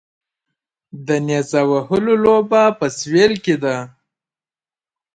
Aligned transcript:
د 1.07 1.09
نیزه 1.27 1.61
وهلو 1.71 2.13
لوبه 2.25 2.63
په 2.79 2.85
سویل 2.97 3.33
کې 3.43 3.55
ده 3.63 3.75